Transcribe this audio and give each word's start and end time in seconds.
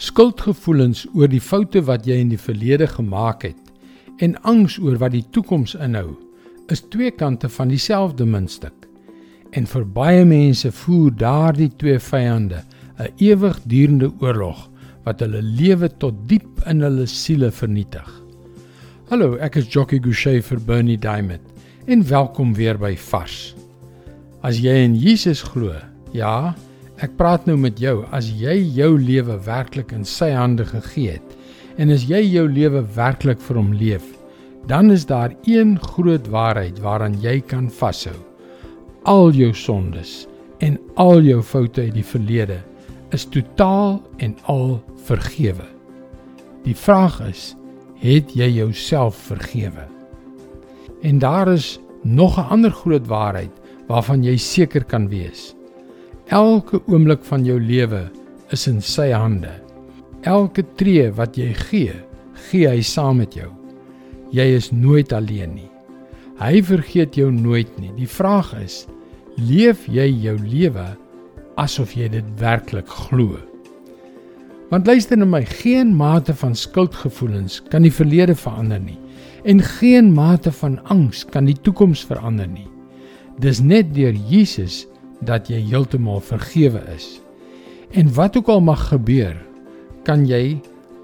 Skuldgevoelens 0.00 1.04
oor 1.12 1.28
die 1.28 1.42
foute 1.42 1.82
wat 1.84 2.06
jy 2.08 2.16
in 2.22 2.30
die 2.32 2.40
verlede 2.40 2.86
gemaak 2.88 3.44
het 3.44 4.22
en 4.24 4.38
angs 4.48 4.78
oor 4.80 4.96
wat 5.02 5.12
die 5.12 5.24
toekoms 5.34 5.74
inhou, 5.74 6.14
is 6.72 6.80
twee 6.92 7.10
kante 7.10 7.50
van 7.52 7.68
dieselfde 7.72 8.24
muntstuk. 8.24 8.86
En 9.52 9.66
vir 9.68 9.84
baie 9.84 10.24
mense 10.24 10.70
voer 10.72 11.10
daardie 11.20 11.68
twee 11.76 11.98
vyande 11.98 12.62
'n 12.98 13.12
ewigdurende 13.18 14.12
oorlog 14.20 14.70
wat 15.04 15.20
hulle 15.20 15.42
lewe 15.42 15.88
tot 15.98 16.14
diep 16.28 16.62
in 16.66 16.80
hulle 16.80 17.06
siele 17.06 17.50
vernietig. 17.50 18.08
Hallo, 19.10 19.36
ek 19.36 19.56
is 19.56 19.68
Jockey 19.68 19.98
Gouchee 19.98 20.42
vir 20.42 20.60
Bernie 20.60 20.98
Diamond 20.98 21.42
en 21.86 22.08
welkom 22.08 22.54
weer 22.54 22.78
by 22.78 22.96
Vars. 22.96 23.54
As 24.42 24.58
jy 24.58 24.84
in 24.84 24.94
Jesus 24.94 25.42
glo, 25.42 25.74
ja, 26.12 26.54
Ek 27.02 27.16
praat 27.18 27.48
nou 27.48 27.56
met 27.58 27.80
jou 27.82 28.04
as 28.14 28.28
jy 28.38 28.54
jou 28.76 28.92
lewe 28.94 29.34
werklik 29.42 29.90
in 29.90 30.04
sy 30.06 30.28
hande 30.36 30.62
gegee 30.68 31.16
het 31.16 31.32
en 31.82 31.90
as 31.90 32.04
jy 32.06 32.20
jou 32.22 32.44
lewe 32.46 32.82
werklik 32.94 33.40
vir 33.42 33.58
hom 33.58 33.72
leef, 33.74 34.04
dan 34.70 34.92
is 34.94 35.06
daar 35.08 35.32
een 35.48 35.72
groot 35.82 36.28
waarheid 36.30 36.76
waaraan 36.84 37.16
jy 37.18 37.40
kan 37.40 37.66
vashou. 37.72 38.14
Al 39.08 39.32
jou 39.34 39.50
sondes 39.56 40.28
en 40.62 40.76
al 40.94 41.24
jou 41.26 41.40
foute 41.42 41.88
uit 41.88 41.96
die 41.96 42.06
verlede 42.06 42.60
is 43.10 43.24
totaal 43.26 43.98
en 44.22 44.36
al 44.52 44.76
vergewe. 45.08 45.66
Die 46.62 46.76
vraag 46.78 47.18
is, 47.26 47.56
het 47.98 48.30
jy 48.38 48.46
jouself 48.60 49.18
vergewe? 49.32 49.88
En 51.02 51.18
daar 51.18 51.50
is 51.50 51.80
nog 52.04 52.38
'n 52.38 52.46
ander 52.54 52.70
groot 52.70 53.06
waarheid 53.06 53.50
waarvan 53.88 54.22
jy 54.22 54.36
seker 54.36 54.84
kan 54.84 55.08
wees. 55.08 55.56
Elke 56.30 56.80
oomblik 56.86 57.24
van 57.26 57.44
jou 57.44 57.58
lewe 57.60 58.06
is 58.54 58.66
in 58.70 58.80
sy 58.84 59.10
hande. 59.10 59.50
Elke 60.22 60.62
tree 60.78 61.10
wat 61.16 61.36
jy 61.36 61.50
gee, 61.66 61.94
gee 62.48 62.68
hy 62.68 62.82
saam 62.86 63.18
met 63.22 63.34
jou. 63.34 63.50
Jy 64.32 64.46
is 64.56 64.70
nooit 64.72 65.12
alleen 65.12 65.56
nie. 65.56 65.70
Hy 66.40 66.62
vergeet 66.64 67.16
jou 67.18 67.30
nooit 67.32 67.70
nie. 67.80 67.90
Die 67.98 68.08
vraag 68.08 68.52
is, 68.62 68.84
leef 69.36 69.88
jy 69.90 70.08
jou 70.24 70.36
lewe 70.40 70.92
asof 71.60 71.96
jy 71.96 72.08
dit 72.12 72.28
werklik 72.40 72.88
glo? 72.88 73.36
Want 74.72 74.86
luister 74.88 75.18
na 75.20 75.26
my, 75.28 75.42
geen 75.44 75.90
mate 75.92 76.32
van 76.38 76.54
skuldgevoelens 76.56 77.60
kan 77.68 77.84
die 77.84 77.92
verlede 77.92 78.36
verander 78.38 78.80
nie 78.80 78.96
en 79.44 79.58
geen 79.60 80.12
mate 80.14 80.52
van 80.54 80.78
angs 80.94 81.24
kan 81.28 81.48
die 81.50 81.56
toekoms 81.66 82.04
verander 82.06 82.46
nie. 82.48 82.68
Dis 83.42 83.60
net 83.60 83.90
deur 83.94 84.14
Jesus 84.30 84.86
dat 85.26 85.48
jy 85.50 85.60
heeltemal 85.70 86.20
vergewe 86.20 86.82
is. 86.94 87.20
En 87.90 88.14
wat 88.14 88.36
ook 88.36 88.48
al 88.48 88.60
mag 88.60 88.88
gebeur, 88.88 89.36
kan 90.02 90.26
jy 90.26 90.58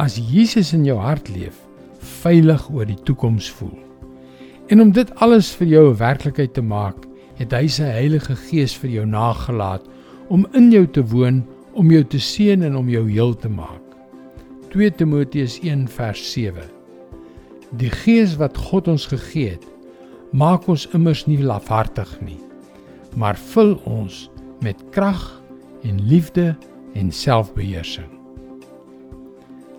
as 0.00 0.16
Jesus 0.30 0.72
in 0.72 0.84
jou 0.84 0.98
hart 0.98 1.28
leef, 1.28 1.58
veilig 2.22 2.66
oor 2.72 2.88
die 2.88 2.98
toekoms 3.04 3.50
voel. 3.58 3.76
En 4.72 4.80
om 4.80 4.92
dit 4.94 5.14
alles 5.20 5.50
vir 5.58 5.66
jou 5.66 5.84
'n 5.90 5.96
werklikheid 5.96 6.54
te 6.54 6.62
maak, 6.62 6.96
het 7.36 7.52
hy 7.52 7.66
sy 7.66 7.84
Heilige 7.84 8.36
Gees 8.36 8.76
vir 8.76 8.90
jou 8.90 9.06
nagelaat 9.06 9.82
om 10.28 10.46
in 10.52 10.70
jou 10.70 10.86
te 10.86 11.02
woon, 11.02 11.44
om 11.72 11.90
jou 11.90 12.04
te 12.04 12.18
seën 12.18 12.62
en 12.62 12.76
om 12.76 12.88
jou 12.88 13.10
heel 13.10 13.34
te 13.36 13.48
maak. 13.48 13.82
2 14.70 14.90
Timoteus 14.90 15.58
1 15.62 15.88
vers 15.88 16.32
7. 16.32 16.62
Die 17.70 17.90
Gees 17.90 18.36
wat 18.36 18.56
God 18.56 18.88
ons 18.88 19.06
gegee 19.06 19.50
het, 19.50 19.66
maak 20.32 20.68
ons 20.68 20.88
immers 20.92 21.26
nie 21.26 21.42
lafhartig 21.42 22.20
nie 22.20 22.49
maar 23.16 23.38
vul 23.54 23.74
ons 23.88 24.28
met 24.60 24.76
krag 24.94 25.42
en 25.82 26.00
liefde 26.06 26.56
en 26.94 27.12
selfbeheersing. 27.12 28.08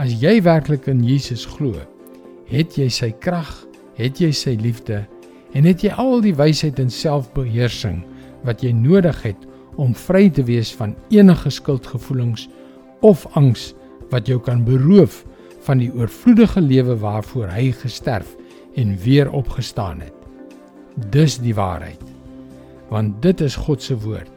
As 0.00 0.14
jy 0.22 0.38
werklik 0.42 0.88
in 0.90 1.02
Jesus 1.04 1.44
glo, 1.46 1.76
het 2.48 2.76
jy 2.78 2.88
sy 2.92 3.10
krag, 3.22 3.50
het 3.98 4.20
jy 4.20 4.32
sy 4.34 4.56
liefde 4.60 5.02
en 5.52 5.68
het 5.68 5.84
jy 5.84 5.92
al 6.00 6.22
die 6.24 6.34
wysheid 6.36 6.80
en 6.80 6.90
selfbeheersing 6.90 8.00
wat 8.46 8.64
jy 8.64 8.72
nodig 8.74 9.18
het 9.26 9.48
om 9.80 9.94
vry 9.96 10.28
te 10.32 10.44
wees 10.48 10.72
van 10.76 10.96
enige 11.12 11.52
skuldgevoelens 11.52 12.48
of 13.04 13.26
angs 13.38 13.72
wat 14.12 14.28
jou 14.28 14.40
kan 14.42 14.64
beroof 14.64 15.22
van 15.66 15.80
die 15.80 15.92
oorvloedige 15.94 16.60
lewe 16.60 16.96
waarvoor 17.00 17.52
hy 17.54 17.70
gesterf 17.82 18.34
en 18.80 18.96
weer 19.04 19.30
opgestaan 19.30 20.00
het. 20.00 20.16
Dis 21.12 21.38
die 21.40 21.54
waarheid 21.56 22.11
want 22.92 23.22
dit 23.24 23.40
is 23.40 23.56
God 23.56 23.82
se 23.82 23.96
woord 23.96 24.30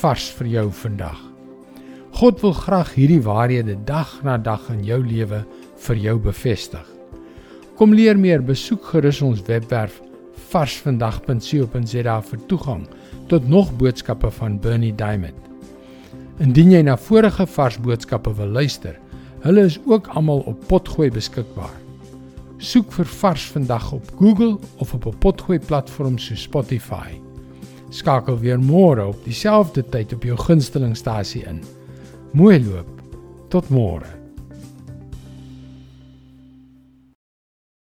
vars 0.00 0.26
vir 0.38 0.48
jou 0.48 0.64
vandag. 0.82 1.20
God 2.14 2.40
wil 2.44 2.52
graag 2.56 2.92
hierdie 2.94 3.22
waarhede 3.24 3.76
dag 3.88 4.10
na 4.24 4.36
dag 4.38 4.66
in 4.72 4.84
jou 4.86 5.00
lewe 5.02 5.42
vir 5.86 6.00
jou 6.00 6.14
bevestig. 6.22 6.84
Kom 7.78 7.94
leer 7.96 8.18
meer, 8.20 8.44
besoek 8.44 8.84
gerus 8.92 9.22
ons 9.24 9.42
webwerf 9.48 9.98
varsvandag.co.za 10.52 12.18
vir 12.28 12.44
toegang 12.50 12.84
tot 13.32 13.48
nog 13.48 13.72
boodskappe 13.80 14.30
van 14.38 14.60
Bernie 14.60 14.94
Diamond. 14.94 15.40
Indien 16.44 16.72
jy 16.76 16.84
na 16.86 16.96
vorige 17.00 17.48
vars 17.56 17.80
boodskappe 17.82 18.32
wil 18.38 18.52
luister, 18.60 18.96
hulle 19.44 19.66
is 19.66 19.80
ook 19.88 20.12
almal 20.14 20.44
op 20.50 20.64
Potgooi 20.70 21.10
beskikbaar. 21.10 21.74
Soek 22.58 22.92
vir 22.94 23.10
Vars 23.20 23.50
vandag 23.52 23.92
op 23.92 24.16
Google 24.20 24.58
of 24.78 24.94
op 24.94 25.06
'n 25.06 25.18
Potgooi 25.18 25.58
platform 25.58 26.18
so 26.18 26.34
Spotify 26.34 27.18
skakel 27.94 28.40
weer 28.42 28.58
môre 28.58 29.06
op 29.12 29.22
dieselfde 29.26 29.84
tyd 29.92 30.12
op 30.16 30.26
jou 30.26 30.36
gunstelingstasie 30.40 31.44
in. 31.46 31.62
Mooi 32.34 32.58
loop. 32.64 32.90
Tot 33.54 33.70
môre. 33.70 34.23